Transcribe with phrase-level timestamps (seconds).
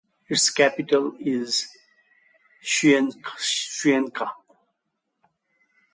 [0.29, 1.67] Its capital is
[2.63, 4.31] Cuenca.